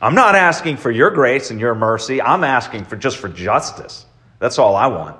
I'm 0.00 0.14
not 0.14 0.34
asking 0.34 0.78
for 0.78 0.90
your 0.90 1.10
grace 1.10 1.50
and 1.50 1.60
your 1.60 1.74
mercy. 1.74 2.22
I'm 2.22 2.42
asking 2.42 2.86
for 2.86 2.96
just 2.96 3.18
for 3.18 3.28
justice. 3.28 4.06
That's 4.38 4.58
all 4.58 4.74
I 4.74 4.86
want. 4.86 5.16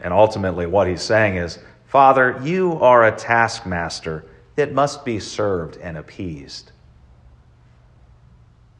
And 0.00 0.12
ultimately, 0.12 0.66
what 0.66 0.86
he's 0.86 1.02
saying 1.02 1.36
is, 1.36 1.58
Father, 1.86 2.40
you 2.42 2.74
are 2.74 3.06
a 3.06 3.16
taskmaster 3.16 4.24
that 4.56 4.72
must 4.72 5.04
be 5.04 5.18
served 5.20 5.76
and 5.78 5.96
appeased. 5.96 6.72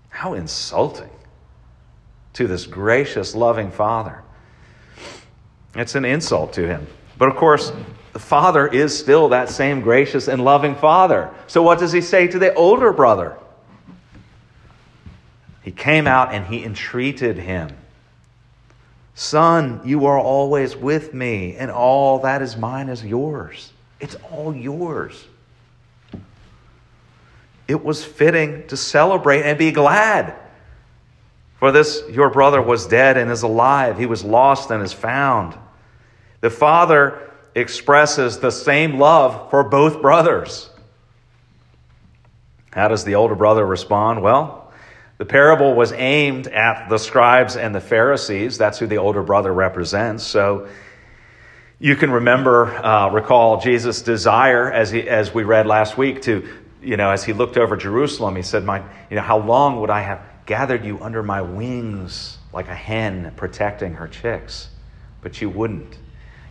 How 0.08 0.34
insulting 0.34 1.10
to 2.34 2.46
this 2.46 2.66
gracious, 2.66 3.34
loving 3.34 3.70
Father. 3.70 4.22
It's 5.74 5.94
an 5.94 6.04
insult 6.04 6.52
to 6.54 6.66
him. 6.66 6.86
But 7.18 7.28
of 7.28 7.36
course, 7.36 7.72
the 8.12 8.18
Father 8.18 8.66
is 8.66 8.96
still 8.96 9.30
that 9.30 9.48
same 9.48 9.80
gracious 9.80 10.28
and 10.28 10.44
loving 10.44 10.74
Father. 10.74 11.34
So 11.46 11.62
what 11.62 11.78
does 11.78 11.92
he 11.92 12.00
say 12.00 12.28
to 12.28 12.38
the 12.38 12.54
older 12.54 12.92
brother? 12.92 13.36
He 15.62 15.72
came 15.72 16.06
out 16.06 16.32
and 16.32 16.46
he 16.46 16.64
entreated 16.64 17.36
him. 17.36 17.76
Son, 19.18 19.80
you 19.84 20.06
are 20.06 20.16
always 20.16 20.76
with 20.76 21.12
me, 21.12 21.56
and 21.56 21.72
all 21.72 22.20
that 22.20 22.40
is 22.40 22.56
mine 22.56 22.88
is 22.88 23.04
yours. 23.04 23.72
It's 23.98 24.14
all 24.30 24.54
yours. 24.54 25.26
It 27.66 27.84
was 27.84 28.04
fitting 28.04 28.68
to 28.68 28.76
celebrate 28.76 29.42
and 29.42 29.58
be 29.58 29.72
glad. 29.72 30.36
For 31.58 31.72
this, 31.72 32.00
your 32.08 32.30
brother 32.30 32.62
was 32.62 32.86
dead 32.86 33.16
and 33.16 33.28
is 33.28 33.42
alive. 33.42 33.98
He 33.98 34.06
was 34.06 34.22
lost 34.22 34.70
and 34.70 34.84
is 34.84 34.92
found. 34.92 35.58
The 36.40 36.50
father 36.50 37.32
expresses 37.56 38.38
the 38.38 38.52
same 38.52 39.00
love 39.00 39.50
for 39.50 39.64
both 39.64 40.00
brothers. 40.00 40.70
How 42.70 42.86
does 42.86 43.02
the 43.02 43.16
older 43.16 43.34
brother 43.34 43.66
respond? 43.66 44.22
Well, 44.22 44.57
the 45.18 45.24
parable 45.24 45.74
was 45.74 45.92
aimed 45.92 46.46
at 46.46 46.88
the 46.88 46.98
scribes 46.98 47.56
and 47.56 47.74
the 47.74 47.80
Pharisees. 47.80 48.56
That's 48.56 48.78
who 48.78 48.86
the 48.86 48.98
older 48.98 49.22
brother 49.22 49.52
represents. 49.52 50.24
So 50.24 50.68
You 51.80 51.94
can 51.94 52.10
remember, 52.10 52.66
uh, 52.66 53.10
recall 53.10 53.60
Jesus' 53.60 54.02
desire, 54.02 54.70
as, 54.70 54.90
he, 54.90 55.08
as 55.08 55.32
we 55.32 55.44
read 55.44 55.66
last 55.66 55.96
week, 55.96 56.22
to, 56.22 56.48
you 56.82 56.96
know, 56.96 57.10
as 57.10 57.22
he 57.22 57.32
looked 57.32 57.56
over 57.56 57.76
Jerusalem, 57.76 58.34
he 58.34 58.42
said, 58.42 58.64
my, 58.64 58.78
you 59.10 59.16
know, 59.16 59.22
How 59.22 59.38
long 59.38 59.80
would 59.80 59.90
I 59.90 60.00
have 60.00 60.20
gathered 60.46 60.84
you 60.84 60.98
under 61.00 61.22
my 61.22 61.42
wings 61.42 62.38
like 62.52 62.68
a 62.68 62.74
hen 62.74 63.32
protecting 63.36 63.94
her 63.94 64.08
chicks? 64.08 64.70
But 65.20 65.40
you 65.40 65.50
wouldn't. 65.50 65.98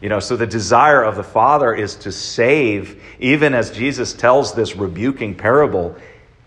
You 0.02 0.10
know, 0.10 0.20
so 0.20 0.38
the 0.38 0.48
desire 0.48 1.04
of 1.04 1.16
the 1.16 1.24
Father 1.24 1.74
is 1.74 1.96
to 1.96 2.12
save, 2.12 3.02
even 3.20 3.54
as 3.54 3.72
Jesus 3.72 4.14
tells 4.14 4.54
this 4.54 4.76
rebuking 4.76 5.36
parable, 5.36 5.96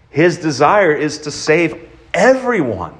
his 0.08 0.38
desire 0.38 0.92
is 0.94 1.18
to 1.18 1.30
save 1.30 1.89
everyone 2.14 2.94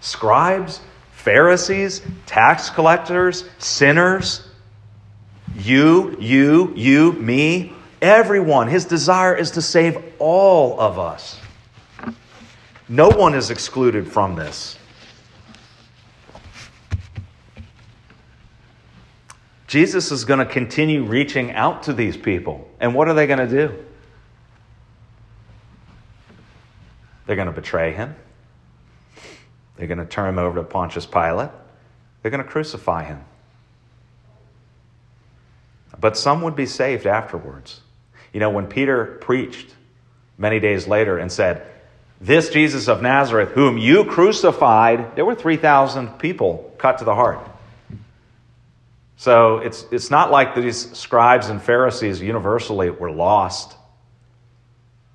scribes, 0.00 0.80
Pharisees, 1.12 2.02
tax 2.26 2.68
collectors, 2.70 3.44
sinners, 3.58 4.46
you, 5.56 6.16
you, 6.20 6.72
you, 6.74 7.12
me, 7.12 7.72
everyone. 8.02 8.68
His 8.68 8.84
desire 8.84 9.34
is 9.34 9.52
to 9.52 9.62
save 9.62 9.96
all 10.18 10.78
of 10.78 10.98
us. 10.98 11.38
No 12.88 13.08
one 13.08 13.34
is 13.34 13.50
excluded 13.50 14.06
from 14.06 14.34
this. 14.34 14.76
Jesus 19.66 20.12
is 20.12 20.24
going 20.24 20.38
to 20.38 20.46
continue 20.46 21.02
reaching 21.02 21.52
out 21.52 21.84
to 21.84 21.92
these 21.92 22.16
people. 22.16 22.68
And 22.78 22.94
what 22.94 23.08
are 23.08 23.14
they 23.14 23.26
going 23.26 23.40
to 23.40 23.48
do? 23.48 23.84
They're 27.26 27.36
going 27.36 27.46
to 27.46 27.52
betray 27.52 27.92
him. 27.92 28.14
They're 29.76 29.86
going 29.86 29.98
to 29.98 30.06
turn 30.06 30.28
him 30.28 30.38
over 30.38 30.60
to 30.60 30.64
Pontius 30.64 31.06
Pilate. 31.06 31.50
They're 32.22 32.30
going 32.30 32.42
to 32.42 32.48
crucify 32.48 33.04
him. 33.04 33.24
But 35.98 36.16
some 36.16 36.42
would 36.42 36.56
be 36.56 36.66
saved 36.66 37.06
afterwards. 37.06 37.80
You 38.32 38.40
know, 38.40 38.50
when 38.50 38.66
Peter 38.66 39.18
preached 39.20 39.74
many 40.36 40.60
days 40.60 40.86
later 40.86 41.18
and 41.18 41.30
said, 41.30 41.66
This 42.20 42.50
Jesus 42.50 42.88
of 42.88 43.02
Nazareth, 43.02 43.50
whom 43.50 43.78
you 43.78 44.04
crucified, 44.04 45.16
there 45.16 45.24
were 45.24 45.34
3,000 45.34 46.18
people 46.18 46.74
cut 46.78 46.98
to 46.98 47.04
the 47.04 47.14
heart. 47.14 47.48
So 49.16 49.58
it's, 49.58 49.86
it's 49.90 50.10
not 50.10 50.30
like 50.30 50.54
these 50.54 50.92
scribes 50.96 51.48
and 51.48 51.62
Pharisees 51.62 52.20
universally 52.20 52.90
were 52.90 53.10
lost. 53.10 53.74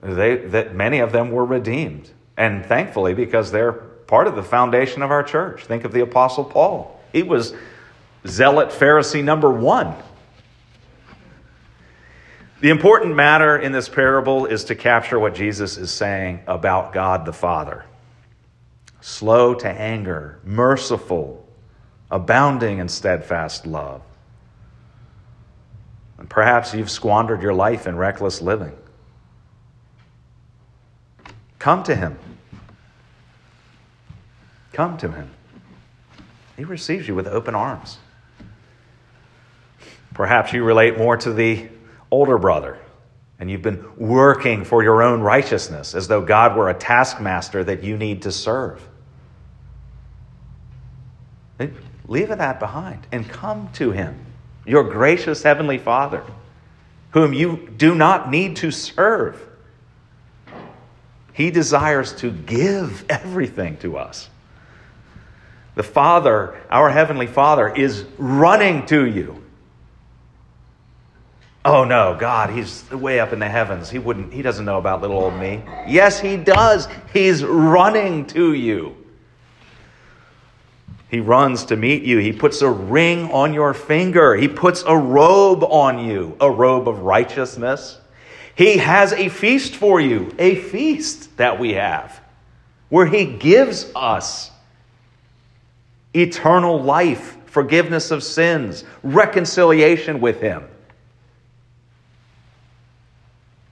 They, 0.02 0.38
that 0.38 0.76
many 0.76 1.00
of 1.00 1.12
them 1.12 1.32
were 1.32 1.46
redeemed. 1.46 2.10
And 2.38 2.66
thankfully, 2.66 3.14
because 3.14 3.52
they're 3.52 3.74
part 4.10 4.28
of 4.28 4.36
the 4.36 4.44
foundation 4.44 5.04
of 5.04 5.12
our 5.12 5.22
church. 5.22 5.66
Think 5.66 5.84
of 5.84 5.92
the 5.92 6.02
Apostle 6.02 6.44
Paul. 6.44 7.00
He 7.14 7.22
was 7.22 7.54
zealot 8.26 8.70
Pharisee 8.70 9.24
number 9.24 9.52
one. 9.52 9.94
The 12.62 12.72
important 12.72 13.16
matter 13.16 13.58
in 13.58 13.72
this 13.72 13.88
parable 13.88 14.46
is 14.46 14.66
to 14.66 14.76
capture 14.76 15.20
what 15.20 15.36
Jesus 15.36 15.78
is 15.78 15.92
saying 15.92 16.42
about 16.48 16.92
God 16.92 17.26
the 17.26 17.34
Father 17.34 17.86
slow 19.02 19.54
to 19.56 19.68
anger, 19.70 20.40
merciful, 20.44 21.48
abounding 22.12 22.80
in 22.80 22.90
steadfast 22.90 23.66
love. 23.66 24.02
And 26.18 26.30
perhaps 26.30 26.74
you've 26.74 26.90
squandered 26.90 27.42
your 27.42 27.54
life 27.54 27.88
in 27.88 27.96
reckless 27.96 28.42
living. 28.42 28.76
Come 31.60 31.84
to 31.84 31.96
Him. 31.96 32.18
Come 34.74 34.98
to 34.98 35.12
Him. 35.12 35.30
He 36.58 36.64
receives 36.64 37.08
you 37.08 37.16
with 37.16 37.28
open 37.28 37.56
arms. 37.56 37.98
Perhaps 40.14 40.54
you 40.54 40.64
relate 40.64 40.98
more 40.98 41.16
to 41.18 41.32
the 41.32 41.70
older 42.12 42.38
brother 42.38 42.80
and 43.40 43.50
you've 43.50 43.62
been 43.62 43.86
working 43.96 44.66
for 44.66 44.84
your 44.84 45.02
own 45.02 45.22
righteousness 45.22 45.96
as 45.96 46.08
though 46.08 46.22
God 46.22 46.58
were 46.58 46.70
a 46.70 46.74
taskmaster 46.74 47.64
that 47.64 47.84
you 47.84 47.98
need 47.98 48.24
to 48.24 48.32
serve. 48.32 48.86
Leave 52.08 52.30
that 52.30 52.60
behind 52.60 53.08
and 53.12 53.28
come 53.30 53.70
to 53.74 53.92
Him, 53.92 54.20
your 54.66 54.84
gracious 54.84 55.44
Heavenly 55.44 55.78
Father, 55.78 56.24
whom 57.12 57.34
you 57.34 57.70
do 57.78 57.96
not 57.96 58.30
need 58.30 58.58
to 58.58 58.72
serve. 58.72 59.49
He 61.40 61.52
desires 61.52 62.12
to 62.16 62.32
give 62.32 63.06
everything 63.10 63.78
to 63.78 63.98
us. 63.98 64.30
The 65.76 65.84
Father, 65.84 66.60
our 66.70 66.90
Heavenly 66.90 67.28
Father, 67.28 67.74
is 67.74 68.04
running 68.18 68.86
to 68.88 69.06
you. 69.06 69.42
Oh 71.64 71.86
no, 71.86 72.18
God, 72.20 72.50
he's 72.50 72.92
way 72.92 73.22
up 73.22 73.32
in 73.32 73.40
the 73.40 73.48
heavens. 73.48 73.90
He 73.90 74.00
wouldn't 74.00 74.34
he 74.34 74.42
doesn't 74.42 74.66
know 74.66 74.80
about 74.80 75.00
little 75.00 75.18
old 75.18 75.34
me. 75.36 75.64
Yes, 75.88 76.20
he 76.20 76.36
does. 76.36 76.90
He's 77.14 77.42
running 77.42 78.26
to 78.28 78.52
you. 78.52 78.98
He 81.08 81.22
runs 81.22 81.64
to 81.68 81.78
meet 81.78 82.04
you. 82.04 82.18
He 82.18 82.34
puts 82.34 82.62
a 82.62 82.70
ring 82.70 83.32
on 83.32 83.54
your 83.54 83.74
finger. 83.74 84.36
He 84.36 84.50
puts 84.50 84.84
a 84.86 84.98
robe 84.98 85.64
on 85.64 86.06
you, 86.06 86.36
a 86.42 86.52
robe 86.52 86.90
of 86.90 87.00
righteousness. 87.00 87.98
He 88.60 88.76
has 88.80 89.14
a 89.14 89.30
feast 89.30 89.78
for 89.78 90.02
you, 90.02 90.36
a 90.38 90.56
feast 90.56 91.38
that 91.38 91.62
we 91.62 91.76
have, 91.76 92.20
where 92.90 93.06
He 93.06 93.24
gives 93.24 93.90
us 93.96 94.52
eternal 96.14 96.84
life, 96.84 97.38
forgiveness 97.46 98.12
of 98.12 98.22
sins, 98.22 98.84
reconciliation 99.02 100.20
with 100.20 100.42
Him. 100.42 100.66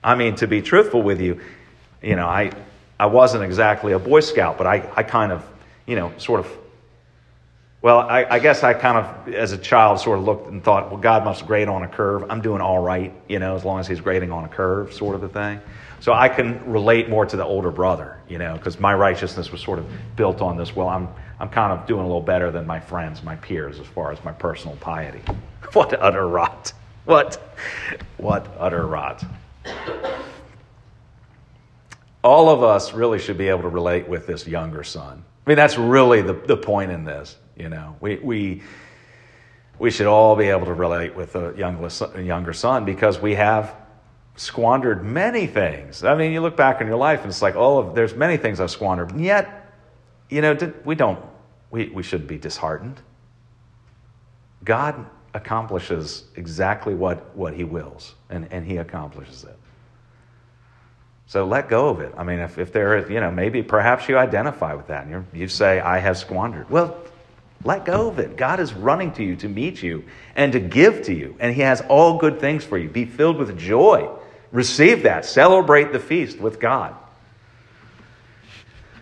I 0.02 0.14
mean, 0.14 0.36
to 0.36 0.46
be 0.46 0.62
truthful 0.62 1.02
with 1.02 1.20
you, 1.20 1.38
you 2.00 2.16
know, 2.16 2.26
I, 2.26 2.50
I 2.98 3.04
wasn't 3.04 3.44
exactly 3.44 3.92
a 3.92 3.98
Boy 3.98 4.20
Scout, 4.20 4.56
but 4.56 4.66
I, 4.66 4.90
I 4.96 5.02
kind 5.02 5.32
of, 5.32 5.46
you 5.86 5.96
know, 5.96 6.14
sort 6.16 6.40
of 6.40 6.50
well, 7.80 8.00
I, 8.00 8.24
I, 8.24 8.38
guess 8.40 8.64
I 8.64 8.74
kind 8.74 8.98
of, 8.98 9.34
as 9.34 9.52
a 9.52 9.58
child, 9.58 10.00
sort 10.00 10.18
of 10.18 10.24
looked 10.24 10.48
and 10.50 10.64
thought, 10.64 10.90
well, 10.90 11.00
God 11.00 11.24
must 11.24 11.46
grade 11.46 11.68
on 11.68 11.84
a 11.84 11.88
curve. 11.88 12.24
I'm 12.28 12.40
doing 12.40 12.60
all 12.60 12.80
right, 12.80 13.14
you 13.28 13.38
know, 13.38 13.54
as 13.54 13.64
long 13.64 13.78
as 13.78 13.86
He's 13.86 14.00
grading 14.00 14.32
on 14.32 14.44
a 14.44 14.48
curve, 14.48 14.92
sort 14.92 15.14
of 15.14 15.22
a 15.22 15.28
thing. 15.28 15.60
So 16.00 16.12
I 16.12 16.28
can 16.28 16.70
relate 16.70 17.08
more 17.08 17.24
to 17.26 17.36
the 17.36 17.44
older 17.44 17.70
brother, 17.70 18.18
you 18.28 18.38
know, 18.38 18.54
because 18.54 18.80
my 18.80 18.94
righteousness 18.94 19.52
was 19.52 19.60
sort 19.60 19.78
of 19.78 19.86
built 20.16 20.40
on 20.40 20.56
this. 20.56 20.74
Well, 20.74 20.88
I'm, 20.88 21.08
I'm 21.38 21.48
kind 21.48 21.72
of 21.72 21.86
doing 21.86 22.00
a 22.00 22.06
little 22.06 22.20
better 22.20 22.50
than 22.50 22.66
my 22.66 22.80
friends, 22.80 23.22
my 23.22 23.36
peers, 23.36 23.78
as 23.78 23.86
far 23.86 24.10
as 24.10 24.22
my 24.24 24.32
personal 24.32 24.76
piety. 24.76 25.20
what 25.72 25.92
utter 26.00 26.26
rot. 26.26 26.72
What, 27.04 27.54
what 28.16 28.46
utter 28.58 28.86
rot. 28.86 29.24
All 32.24 32.48
of 32.48 32.64
us 32.64 32.92
really 32.92 33.20
should 33.20 33.38
be 33.38 33.48
able 33.48 33.62
to 33.62 33.68
relate 33.68 34.08
with 34.08 34.26
this 34.26 34.46
younger 34.48 34.82
son. 34.82 35.24
I 35.46 35.50
mean, 35.50 35.56
that's 35.56 35.78
really 35.78 36.22
the, 36.22 36.34
the 36.34 36.56
point 36.56 36.90
in 36.90 37.04
this. 37.04 37.36
You 37.58 37.68
know, 37.68 37.96
we, 38.00 38.16
we, 38.16 38.62
we 39.78 39.90
should 39.90 40.06
all 40.06 40.36
be 40.36 40.46
able 40.46 40.66
to 40.66 40.74
relate 40.74 41.14
with 41.16 41.34
a 41.34 41.54
younger, 41.56 42.52
son 42.52 42.84
because 42.84 43.18
we 43.18 43.34
have 43.34 43.74
squandered 44.36 45.04
many 45.04 45.46
things. 45.46 46.04
I 46.04 46.14
mean, 46.16 46.32
you 46.32 46.40
look 46.40 46.56
back 46.56 46.80
in 46.80 46.86
your 46.86 46.96
life 46.96 47.22
and 47.22 47.28
it's 47.28 47.42
like, 47.42 47.56
oh, 47.56 47.92
there's 47.92 48.14
many 48.14 48.36
things 48.36 48.60
I've 48.60 48.70
squandered. 48.70 49.10
And 49.10 49.24
yet, 49.24 49.74
you 50.30 50.40
know, 50.40 50.56
we 50.84 50.94
don't, 50.94 51.18
we, 51.70 51.88
we 51.88 52.02
shouldn't 52.02 52.28
be 52.28 52.38
disheartened. 52.38 53.00
God 54.64 55.06
accomplishes 55.34 56.24
exactly 56.36 56.94
what, 56.94 57.36
what 57.36 57.54
he 57.54 57.64
wills, 57.64 58.14
and, 58.30 58.50
and 58.52 58.64
he 58.64 58.76
accomplishes 58.76 59.44
it. 59.44 59.56
So 61.26 61.44
let 61.44 61.68
go 61.68 61.88
of 61.88 62.00
it. 62.00 62.14
I 62.16 62.24
mean, 62.24 62.38
if, 62.38 62.58
if 62.58 62.72
there 62.72 62.96
is, 62.96 63.10
you 63.10 63.20
know, 63.20 63.30
maybe 63.30 63.62
perhaps 63.62 64.08
you 64.08 64.16
identify 64.16 64.72
with 64.74 64.86
that 64.86 65.04
and 65.04 65.10
you 65.10 65.40
you 65.40 65.48
say, 65.48 65.78
I 65.80 65.98
have 65.98 66.16
squandered. 66.16 66.70
Well, 66.70 66.96
let 67.64 67.84
go 67.84 68.08
of 68.08 68.18
it. 68.18 68.36
God 68.36 68.60
is 68.60 68.72
running 68.72 69.12
to 69.12 69.24
you 69.24 69.36
to 69.36 69.48
meet 69.48 69.82
you 69.82 70.04
and 70.36 70.52
to 70.52 70.60
give 70.60 71.02
to 71.02 71.14
you. 71.14 71.36
And 71.40 71.54
He 71.54 71.62
has 71.62 71.80
all 71.82 72.18
good 72.18 72.40
things 72.40 72.64
for 72.64 72.78
you. 72.78 72.88
Be 72.88 73.04
filled 73.04 73.36
with 73.36 73.58
joy. 73.58 74.08
Receive 74.52 75.02
that. 75.02 75.24
Celebrate 75.24 75.92
the 75.92 75.98
feast 75.98 76.38
with 76.38 76.60
God. 76.60 76.94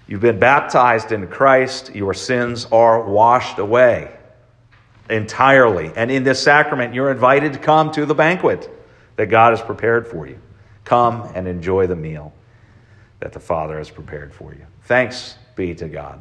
You've 0.08 0.20
been 0.20 0.38
baptized 0.38 1.12
in 1.12 1.26
Christ. 1.26 1.94
Your 1.94 2.14
sins 2.14 2.66
are 2.72 3.02
washed 3.02 3.58
away 3.58 4.16
entirely. 5.10 5.92
And 5.94 6.10
in 6.10 6.24
this 6.24 6.42
sacrament, 6.42 6.94
you're 6.94 7.10
invited 7.10 7.52
to 7.52 7.58
come 7.58 7.90
to 7.92 8.06
the 8.06 8.14
banquet 8.14 8.70
that 9.16 9.26
God 9.26 9.50
has 9.50 9.60
prepared 9.60 10.06
for 10.06 10.26
you. 10.26 10.38
Come 10.84 11.30
and 11.34 11.48
enjoy 11.48 11.86
the 11.86 11.96
meal 11.96 12.32
that 13.20 13.32
the 13.32 13.40
Father 13.40 13.78
has 13.78 13.90
prepared 13.90 14.32
for 14.32 14.52
you. 14.52 14.66
Thanks 14.84 15.36
be 15.56 15.74
to 15.74 15.88
God. 15.88 16.20